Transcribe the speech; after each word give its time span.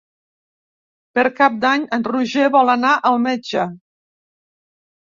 Per 1.19 1.25
Cap 1.41 1.59
d'Any 1.67 1.85
en 1.99 2.07
Roger 2.13 2.49
vol 2.57 2.75
anar 2.77 2.97
al 3.13 3.23
metge. 3.29 3.71